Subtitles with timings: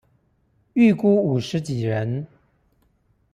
[0.73, 2.25] 預估五十幾人